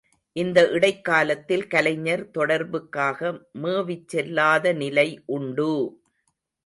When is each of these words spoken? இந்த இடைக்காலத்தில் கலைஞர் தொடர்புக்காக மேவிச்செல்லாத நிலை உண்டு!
இந்த 0.35 0.59
இடைக்காலத்தில் 0.69 1.65
கலைஞர் 1.67 2.23
தொடர்புக்காக 2.31 3.31
மேவிச்செல்லாத 3.63 4.73
நிலை 4.73 5.07
உண்டு! 5.29 5.71